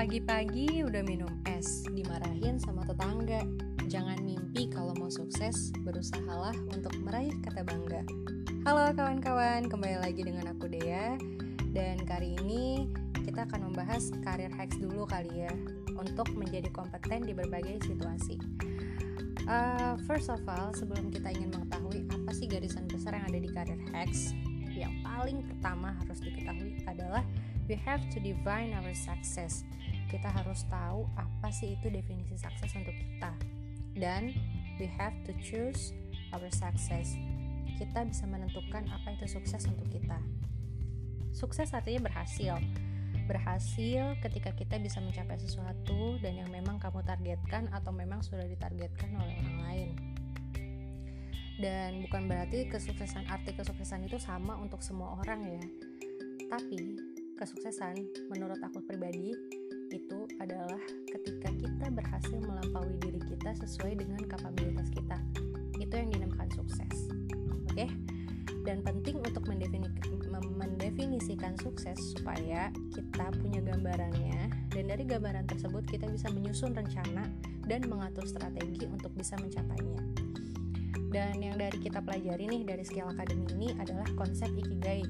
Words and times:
Pagi-pagi 0.00 0.80
udah 0.80 1.04
minum 1.04 1.28
es, 1.44 1.84
dimarahin 1.92 2.56
sama 2.56 2.88
tetangga. 2.88 3.44
Jangan 3.84 4.16
mimpi 4.24 4.72
kalau 4.72 4.96
mau 4.96 5.12
sukses, 5.12 5.76
berusahalah 5.84 6.56
untuk 6.72 6.96
meraih 7.04 7.36
kata 7.44 7.60
bangga. 7.60 8.00
Halo 8.64 8.96
kawan-kawan, 8.96 9.68
kembali 9.68 10.00
lagi 10.00 10.24
dengan 10.24 10.56
aku 10.56 10.72
Dea. 10.72 11.20
Dan 11.76 12.00
kali 12.08 12.32
ini 12.40 12.88
kita 13.28 13.44
akan 13.44 13.68
membahas 13.68 14.08
karir 14.24 14.48
hacks 14.56 14.80
dulu 14.80 15.04
kali 15.04 15.44
ya, 15.44 15.52
untuk 15.92 16.32
menjadi 16.32 16.72
kompeten 16.72 17.28
di 17.28 17.36
berbagai 17.36 17.84
situasi. 17.84 18.40
Uh, 19.44 20.00
first 20.08 20.32
of 20.32 20.40
all, 20.48 20.72
sebelum 20.72 21.12
kita 21.12 21.28
ingin 21.28 21.52
mengetahui 21.52 22.08
apa 22.08 22.32
sih 22.32 22.48
garisan 22.48 22.88
besar 22.88 23.20
yang 23.20 23.28
ada 23.28 23.36
di 23.36 23.52
karir 23.52 23.76
hacks, 23.92 24.32
yang 24.72 24.96
paling 25.04 25.44
pertama 25.44 25.92
harus 25.92 26.24
diketahui 26.24 26.88
adalah 26.88 27.20
we 27.68 27.76
have 27.76 28.00
to 28.08 28.16
define 28.16 28.72
our 28.72 28.96
success. 28.96 29.62
Kita 30.10 30.26
harus 30.26 30.66
tahu 30.66 31.06
apa 31.14 31.48
sih 31.54 31.78
itu 31.78 31.86
definisi 31.86 32.34
sukses 32.34 32.74
untuk 32.74 32.92
kita. 32.92 33.30
Dan 33.94 34.34
we 34.82 34.90
have 34.90 35.14
to 35.22 35.32
choose 35.38 35.94
our 36.34 36.50
success. 36.50 37.14
Kita 37.78 38.04
bisa 38.04 38.26
menentukan 38.26 38.90
apa 38.90 39.14
itu 39.14 39.30
sukses 39.30 39.64
untuk 39.70 39.86
kita. 39.88 40.18
Sukses 41.30 41.70
artinya 41.70 42.10
berhasil. 42.10 42.58
Berhasil 43.30 44.18
ketika 44.18 44.50
kita 44.58 44.82
bisa 44.82 44.98
mencapai 44.98 45.38
sesuatu 45.38 46.18
dan 46.18 46.42
yang 46.42 46.50
memang 46.50 46.82
kamu 46.82 47.06
targetkan 47.06 47.70
atau 47.70 47.94
memang 47.94 48.18
sudah 48.26 48.42
ditargetkan 48.42 49.14
oleh 49.14 49.38
orang 49.38 49.58
lain. 49.62 49.90
Dan 51.60 52.02
bukan 52.08 52.26
berarti 52.26 52.66
kesuksesan 52.66 53.28
arti 53.28 53.52
kesuksesan 53.52 54.08
itu 54.08 54.18
sama 54.18 54.56
untuk 54.58 54.82
semua 54.82 55.20
orang 55.22 55.44
ya. 55.46 55.62
Tapi 56.50 57.09
kesuksesan 57.40 57.96
menurut 58.28 58.60
aku 58.60 58.84
pribadi 58.84 59.32
itu 59.88 60.28
adalah 60.44 60.76
ketika 61.08 61.48
kita 61.56 61.86
berhasil 61.88 62.36
melampaui 62.36 63.00
diri 63.00 63.16
kita 63.24 63.56
sesuai 63.56 63.96
dengan 63.96 64.20
kapabilitas 64.28 64.92
kita. 64.92 65.16
Itu 65.80 65.96
yang 65.96 66.12
dinamakan 66.12 66.52
sukses. 66.52 67.08
Oke? 67.72 67.88
Dan 68.68 68.84
penting 68.84 69.24
untuk 69.24 69.48
mendefinisikan 70.60 71.56
sukses 71.64 71.96
supaya 72.12 72.68
kita 72.92 73.32
punya 73.40 73.64
gambarannya 73.64 74.52
dan 74.68 74.84
dari 74.84 75.08
gambaran 75.08 75.48
tersebut 75.48 75.88
kita 75.88 76.12
bisa 76.12 76.28
menyusun 76.28 76.76
rencana 76.76 77.24
dan 77.64 77.80
mengatur 77.88 78.28
strategi 78.28 78.84
untuk 78.84 79.16
bisa 79.16 79.40
mencapainya. 79.40 80.04
Dan 81.10 81.40
yang 81.42 81.56
dari 81.58 81.80
kita 81.80 82.04
pelajari 82.04 82.46
nih 82.46 82.62
dari 82.68 82.84
skill 82.84 83.10
academy 83.10 83.48
ini 83.56 83.68
adalah 83.80 84.06
konsep 84.14 84.52
ikigai 84.54 85.02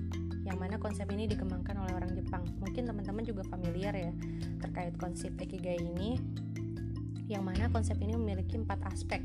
yang 0.50 0.58
mana 0.58 0.76
konsep 0.82 1.06
ini 1.14 1.30
dikembangkan 1.30 1.78
oleh 1.78 1.94
orang 1.94 2.10
Jepang. 2.10 2.42
Mungkin 2.58 2.90
teman-teman 2.90 3.22
juga 3.22 3.46
familiar 3.46 3.94
ya 3.94 4.10
terkait 4.58 4.98
konsep 4.98 5.30
Ikigai 5.38 5.78
ini, 5.78 6.18
yang 7.30 7.46
mana 7.46 7.70
konsep 7.70 7.94
ini 8.02 8.18
memiliki 8.18 8.58
empat 8.58 8.82
aspek. 8.90 9.22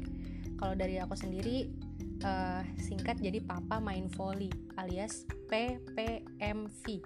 Kalau 0.61 0.77
dari 0.77 1.01
aku 1.01 1.17
sendiri 1.17 1.73
uh, 2.21 2.61
singkat 2.77 3.17
jadi 3.17 3.41
Papa 3.41 3.81
Main 3.81 4.07
Volley 4.13 4.53
alias 4.77 5.25
PPMV 5.49 7.01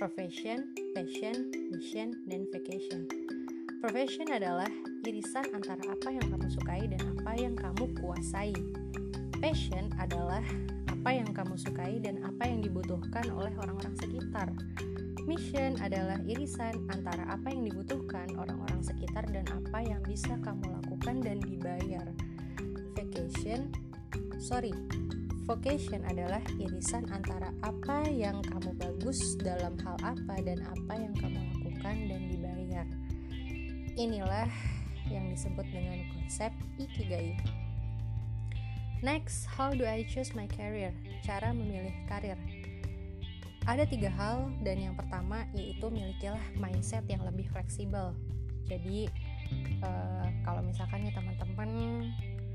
Profession, 0.00 0.72
Passion, 0.96 1.52
Mission, 1.68 2.24
dan 2.24 2.48
Vacation. 2.48 3.04
Profession 3.84 4.32
adalah 4.32 4.68
irisan 5.04 5.44
antara 5.52 5.80
apa 5.92 6.08
yang 6.08 6.24
kamu 6.24 6.48
sukai 6.48 6.88
dan 6.88 7.00
apa 7.20 7.36
yang 7.36 7.52
kamu 7.52 7.92
kuasai. 8.00 8.56
Passion 9.44 9.92
adalah 10.00 10.40
apa 11.00 11.16
yang 11.16 11.32
kamu 11.32 11.56
sukai 11.56 11.96
dan 11.96 12.20
apa 12.20 12.44
yang 12.44 12.60
dibutuhkan 12.60 13.24
oleh 13.32 13.56
orang-orang 13.56 13.96
sekitar. 13.96 14.52
Mission 15.24 15.80
adalah 15.80 16.20
irisan 16.28 16.76
antara 16.92 17.24
apa 17.24 17.48
yang 17.48 17.72
dibutuhkan 17.72 18.28
orang-orang 18.36 18.84
sekitar 18.84 19.24
dan 19.32 19.48
apa 19.48 19.80
yang 19.80 20.04
bisa 20.04 20.36
kamu 20.44 20.60
lakukan 20.60 21.24
dan 21.24 21.40
dibayar. 21.40 22.04
Vacation, 22.92 23.72
sorry, 24.36 24.76
vocation 25.48 26.04
adalah 26.04 26.44
irisan 26.60 27.08
antara 27.08 27.48
apa 27.64 28.04
yang 28.04 28.44
kamu 28.44 28.76
bagus 28.76 29.40
dalam 29.40 29.80
hal 29.80 29.96
apa 30.04 30.36
dan 30.44 30.60
apa 30.68 31.00
yang 31.00 31.16
kamu 31.16 31.40
lakukan 31.56 31.96
dan 32.12 32.20
dibayar. 32.28 32.86
Inilah 33.96 34.52
yang 35.08 35.32
disebut 35.32 35.64
dengan 35.72 36.04
konsep 36.12 36.52
ikigai. 36.76 37.40
Next, 39.00 39.48
how 39.48 39.72
do 39.72 39.88
I 39.88 40.04
choose 40.04 40.36
my 40.36 40.44
career? 40.44 40.92
Cara 41.24 41.56
memilih 41.56 41.96
karir. 42.04 42.36
Ada 43.64 43.88
tiga 43.88 44.12
hal 44.12 44.52
dan 44.60 44.76
yang 44.76 44.92
pertama 44.92 45.48
yaitu 45.56 45.88
milikilah 45.88 46.40
mindset 46.60 47.08
yang 47.08 47.24
lebih 47.24 47.48
fleksibel. 47.48 48.12
Jadi 48.68 49.08
uh, 49.80 50.28
kalau 50.44 50.60
misalkan 50.60 51.08
ya 51.08 51.16
teman-teman 51.16 51.70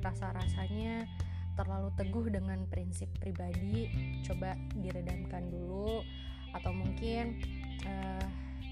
rasa-rasanya 0.05 1.09
terlalu 1.57 1.89
teguh 1.97 2.29
dengan 2.29 2.61
prinsip 2.69 3.09
pribadi, 3.17 3.89
coba 4.21 4.53
diredamkan 4.77 5.49
dulu 5.49 6.05
atau 6.53 6.69
mungkin 6.69 7.41
uh, 7.89 8.27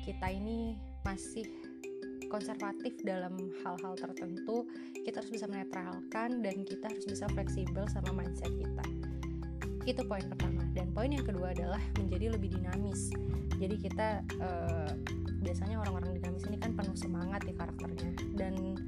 kita 0.06 0.30
ini 0.30 0.78
masih 1.02 1.73
konservatif 2.34 2.98
dalam 3.06 3.38
hal-hal 3.62 3.94
tertentu 3.94 4.66
kita 5.06 5.22
harus 5.22 5.30
bisa 5.30 5.46
menetralkan 5.46 6.42
dan 6.42 6.66
kita 6.66 6.90
harus 6.90 7.06
bisa 7.06 7.30
fleksibel 7.30 7.86
sama 7.94 8.10
mindset 8.10 8.50
kita. 8.58 8.86
Itu 9.86 10.02
poin 10.10 10.26
pertama. 10.26 10.66
Dan 10.74 10.90
poin 10.90 11.14
yang 11.14 11.22
kedua 11.22 11.54
adalah 11.54 11.78
menjadi 12.02 12.34
lebih 12.34 12.58
dinamis. 12.58 13.14
Jadi 13.62 13.76
kita 13.78 14.26
uh, 14.42 14.90
biasanya 15.46 15.86
orang-orang 15.86 16.18
dinamis 16.18 16.50
ini 16.50 16.58
kan 16.58 16.74
penuh 16.74 16.98
semangat 16.98 17.46
ya 17.46 17.54
karakternya. 17.54 18.10
Dan 18.34 18.82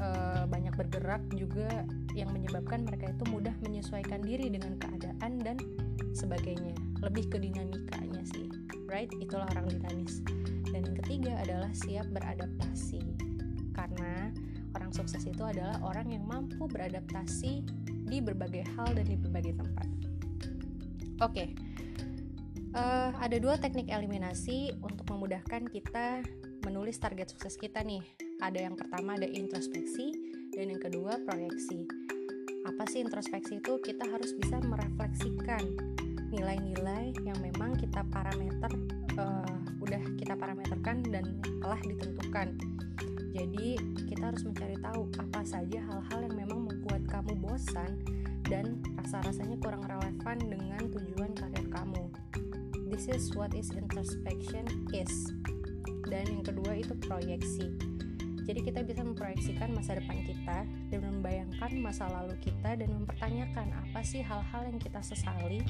uh, 0.00 0.48
banyak 0.48 0.72
bergerak 0.72 1.20
juga 1.36 1.84
yang 2.16 2.32
menyebabkan 2.32 2.88
mereka 2.88 3.12
itu 3.12 3.28
mudah 3.28 3.52
menyesuaikan 3.60 4.24
diri 4.24 4.48
dengan 4.48 4.80
keadaan 4.80 5.42
dan 5.44 5.60
sebagainya. 6.16 6.72
Lebih 7.04 7.28
ke 7.28 7.36
dinamikanya 7.36 8.22
sih 8.32 8.61
right 8.92 9.08
itulah 9.16 9.48
orang 9.56 9.72
dinamis 9.72 10.20
dan 10.72 10.88
yang 10.88 10.96
ketiga 11.04 11.32
adalah 11.44 11.70
siap 11.76 12.08
beradaptasi. 12.12 13.04
Karena 13.76 14.32
orang 14.72 14.92
sukses 14.92 15.24
itu 15.28 15.44
adalah 15.44 15.76
orang 15.84 16.08
yang 16.12 16.24
mampu 16.24 16.64
beradaptasi 16.64 17.64
di 18.08 18.18
berbagai 18.20 18.64
hal 18.76 18.88
dan 18.96 19.04
di 19.04 19.16
berbagai 19.20 19.56
tempat. 19.60 19.88
Oke, 21.20 21.28
okay. 21.28 21.48
uh, 22.74 23.08
eh, 23.08 23.10
ada 23.20 23.36
dua 23.36 23.60
teknik 23.60 23.92
eliminasi 23.92 24.74
untuk 24.80 25.06
memudahkan 25.12 25.68
kita 25.68 26.24
menulis 26.64 26.96
target 26.98 27.30
sukses 27.30 27.54
kita 27.60 27.84
nih. 27.84 28.02
Ada 28.42 28.64
yang 28.66 28.74
pertama 28.74 29.14
ada 29.14 29.28
introspeksi 29.28 30.12
dan 30.56 30.72
yang 30.72 30.82
kedua 30.82 31.20
proyeksi. 31.22 31.84
Apa 32.66 32.88
sih 32.90 33.04
introspeksi 33.04 33.60
itu? 33.60 33.78
Kita 33.82 34.08
harus 34.08 34.34
bisa 34.34 34.58
merefleksikan 34.62 35.62
nilai-nilai 36.32 37.12
yang 37.22 37.38
memang 37.44 37.76
kita 37.76 38.02
parameter 38.08 38.51
uh, 39.22 39.54
udah 39.78 40.02
kita 40.18 40.34
parameterkan 40.34 41.06
dan 41.06 41.24
telah 41.62 41.78
ditentukan. 41.86 42.58
Jadi 43.32 43.80
kita 44.12 44.28
harus 44.28 44.44
mencari 44.44 44.76
tahu 44.76 45.08
apa 45.16 45.40
saja 45.46 45.78
hal-hal 45.80 46.18
yang 46.28 46.36
memang 46.36 46.68
membuat 46.68 47.02
kamu 47.08 47.32
bosan 47.40 48.04
dan 48.44 48.84
rasa-rasanya 49.00 49.56
kurang 49.62 49.80
relevan 49.88 50.36
dengan 50.42 50.82
tujuan 50.92 51.32
karir 51.32 51.66
kamu. 51.72 52.04
This 52.92 53.08
is 53.08 53.32
what 53.32 53.56
is 53.56 53.72
introspection 53.72 54.68
is. 54.92 55.32
Dan 56.04 56.28
yang 56.28 56.44
kedua 56.44 56.76
itu 56.76 56.92
proyeksi. 57.00 57.72
Jadi 58.42 58.60
kita 58.68 58.84
bisa 58.84 59.00
memproyeksikan 59.00 59.72
masa 59.72 59.96
depan 59.96 60.18
kita 60.28 60.66
dan 60.66 61.00
membayangkan 61.00 61.72
masa 61.80 62.10
lalu 62.10 62.36
kita 62.42 62.74
dan 62.74 62.90
mempertanyakan 62.90 63.70
apa 63.70 64.02
sih 64.04 64.20
hal-hal 64.20 64.68
yang 64.68 64.76
kita 64.82 65.00
sesali 65.00 65.62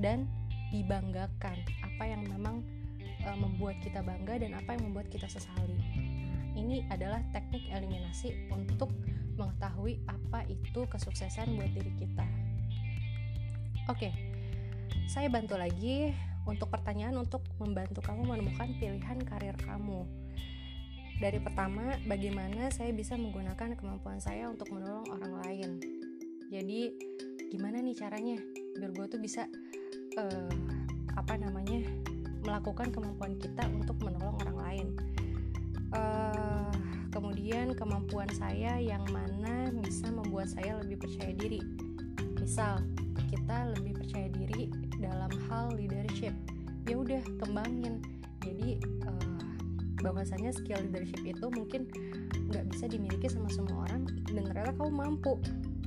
dan 0.00 0.26
dibanggakan 0.74 1.60
apa 1.84 2.04
yang 2.08 2.26
memang 2.26 2.66
e, 3.26 3.30
membuat 3.34 3.82
kita 3.82 4.06
bangga 4.06 4.38
dan 4.38 4.54
apa 4.54 4.78
yang 4.78 4.88
membuat 4.90 5.10
kita 5.10 5.26
sesali. 5.26 5.82
Ini 6.54 6.86
adalah 6.88 7.20
teknik 7.34 7.66
eliminasi 7.68 8.48
untuk 8.54 8.88
mengetahui 9.36 10.00
apa 10.08 10.48
itu 10.48 10.88
kesuksesan 10.88 11.58
buat 11.58 11.68
diri 11.74 11.92
kita. 12.00 12.24
Oke, 13.92 14.10
saya 15.06 15.28
bantu 15.28 15.60
lagi 15.60 16.16
untuk 16.46 16.70
pertanyaan 16.72 17.18
untuk 17.20 17.42
membantu 17.60 18.00
kamu 18.00 18.24
menemukan 18.24 18.70
pilihan 18.80 19.18
karir 19.26 19.54
kamu. 19.60 20.06
Dari 21.16 21.40
pertama, 21.40 21.96
bagaimana 22.04 22.68
saya 22.68 22.92
bisa 22.92 23.16
menggunakan 23.16 23.76
kemampuan 23.76 24.20
saya 24.20 24.52
untuk 24.52 24.68
menolong 24.72 25.08
orang 25.16 25.34
lain. 25.44 25.70
Jadi, 26.52 26.92
gimana 27.48 27.80
nih 27.80 27.96
caranya 27.96 28.36
biar 28.76 28.92
gue 28.92 29.06
tuh 29.08 29.20
bisa 29.20 29.48
uh, 30.20 30.52
apa 31.16 31.34
namanya 31.40 31.80
melakukan 32.46 32.94
kemampuan 32.94 33.34
kita 33.42 33.66
untuk 33.74 33.98
menolong 33.98 34.38
orang 34.46 34.58
lain. 34.62 34.88
Uh, 35.90 36.70
kemudian 37.10 37.74
kemampuan 37.74 38.30
saya 38.30 38.78
yang 38.78 39.02
mana 39.10 39.74
bisa 39.82 40.06
membuat 40.14 40.46
saya 40.46 40.78
lebih 40.78 41.02
percaya 41.02 41.34
diri. 41.34 41.58
Misal 42.38 42.86
kita 43.26 43.74
lebih 43.74 43.98
percaya 43.98 44.30
diri 44.30 44.70
dalam 45.02 45.32
hal 45.50 45.74
leadership. 45.74 46.32
Ya 46.86 46.94
udah 47.02 47.22
kembangin. 47.42 47.98
Jadi 48.46 48.78
uh, 49.02 49.42
bahwasanya 50.06 50.54
skill 50.54 50.78
leadership 50.86 51.26
itu 51.26 51.46
mungkin 51.50 51.90
nggak 52.46 52.70
bisa 52.70 52.86
dimiliki 52.86 53.26
sama 53.26 53.50
semua 53.50 53.90
orang 53.90 54.06
dan 54.30 54.46
ternyata 54.46 54.70
kamu 54.78 54.94
mampu. 54.94 55.34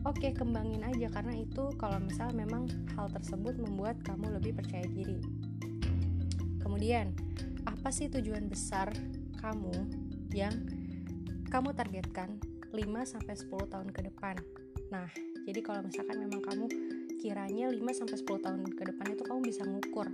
Oke 0.08 0.32
kembangin 0.32 0.84
aja 0.84 1.12
karena 1.12 1.44
itu 1.44 1.72
kalau 1.76 2.00
misal 2.00 2.32
memang 2.32 2.72
hal 2.96 3.12
tersebut 3.12 3.60
membuat 3.60 4.00
kamu 4.08 4.32
lebih 4.40 4.56
percaya 4.56 4.88
diri 4.88 5.20
kemudian 6.70 7.18
apa 7.66 7.90
sih 7.90 8.14
tujuan 8.14 8.46
besar 8.46 8.94
kamu 9.42 9.74
yang 10.38 10.54
kamu 11.50 11.74
targetkan 11.74 12.38
5-10 12.70 13.74
tahun 13.74 13.90
ke 13.90 14.06
depan? 14.06 14.38
Nah 14.94 15.10
jadi 15.50 15.66
kalau 15.66 15.82
misalkan 15.82 16.22
memang 16.22 16.46
kamu 16.46 16.70
kiranya 17.18 17.74
5-10 17.74 18.22
tahun 18.22 18.62
ke 18.70 18.84
depan 18.86 19.18
itu 19.18 19.26
kamu 19.26 19.40
bisa 19.50 19.66
ngukur 19.66 20.14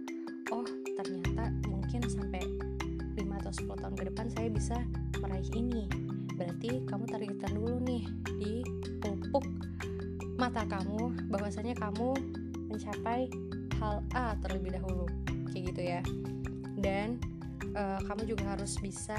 oh 0.55 0.63
ternyata 0.95 1.51
mungkin 1.67 2.07
sampai 2.07 2.39
5 2.39 3.19
atau 3.19 3.51
10 3.51 3.75
tahun 3.83 3.95
ke 3.99 4.03
depan 4.15 4.25
saya 4.31 4.47
bisa 4.47 4.79
meraih 5.19 5.51
ini. 5.59 5.91
Berarti 6.39 6.87
kamu 6.87 7.03
targetkan 7.03 7.51
dulu 7.51 7.83
nih 7.83 8.07
di 8.39 8.63
pupuk 9.03 9.43
mata 10.39 10.63
kamu 10.63 11.27
bahwasanya 11.27 11.75
kamu 11.75 12.15
mencapai 12.71 13.27
hal 13.75 13.99
A 14.15 14.39
terlebih 14.39 14.79
dahulu. 14.79 15.03
Kayak 15.51 15.63
gitu 15.75 15.83
ya 15.83 16.01
dan 16.85 17.17
uh, 17.73 17.97
kamu 18.05 18.37
juga 18.37 18.53
harus 18.53 18.77
bisa 18.77 19.17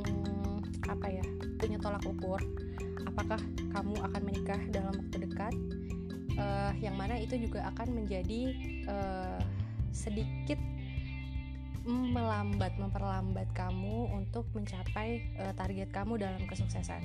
um, 0.00 0.64
apa 0.88 1.12
ya 1.12 1.24
punya 1.60 1.76
tolak 1.76 2.00
ukur 2.08 2.40
apakah 3.04 3.40
kamu 3.76 3.94
akan 4.00 4.22
menikah 4.24 4.60
dalam 4.72 4.96
waktu 4.96 5.28
dekat 5.28 5.54
uh, 6.40 6.72
yang 6.80 6.96
mana 6.96 7.20
itu 7.20 7.36
juga 7.36 7.68
akan 7.76 8.00
menjadi 8.00 8.40
uh, 8.88 9.40
sedikit 9.92 10.56
melambat 11.86 12.74
memperlambat 12.82 13.46
kamu 13.54 14.10
untuk 14.10 14.42
mencapai 14.56 15.22
uh, 15.38 15.54
target 15.54 15.86
kamu 15.94 16.18
dalam 16.18 16.42
kesuksesan. 16.50 16.98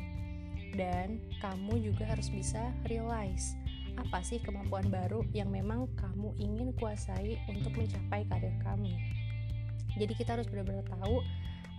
Dan 0.73 1.21
kamu 1.37 1.83
juga 1.85 2.07
harus 2.09 2.33
bisa 2.33 2.73
realize 2.89 3.53
apa 3.99 4.23
sih 4.23 4.39
kemampuan 4.41 4.87
baru 4.87 5.21
yang 5.35 5.51
memang 5.51 5.85
kamu 5.99 6.33
ingin 6.39 6.71
kuasai 6.79 7.37
untuk 7.51 7.75
mencapai 7.75 8.23
karir 8.25 8.55
kamu 8.63 8.89
jadi 9.97 10.13
kita 10.15 10.29
harus 10.39 10.47
benar-benar 10.47 10.85
tahu 10.87 11.19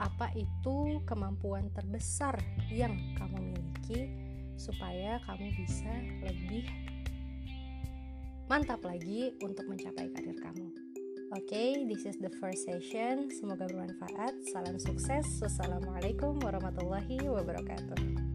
apa 0.01 0.35
itu 0.35 0.99
kemampuan 1.07 1.71
terbesar 1.77 2.35
yang 2.73 2.97
kamu 3.17 3.55
miliki 3.55 4.11
supaya 4.59 5.23
kamu 5.29 5.53
bisa 5.57 5.93
lebih 6.25 6.67
mantap 8.51 8.83
lagi 8.85 9.33
untuk 9.41 9.65
mencapai 9.65 10.13
karir 10.13 10.37
kamu. 10.43 10.69
Oke, 11.33 11.49
okay, 11.49 11.71
this 11.89 12.05
is 12.05 12.21
the 12.21 12.29
first 12.37 12.69
session. 12.69 13.33
Semoga 13.33 13.65
bermanfaat. 13.65 14.37
Salam 14.53 14.77
sukses. 14.77 15.25
Wassalamualaikum 15.41 16.37
warahmatullahi 16.45 17.25
wabarakatuh. 17.25 18.32